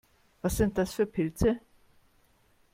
[0.41, 1.59] Was sind das für Pilze?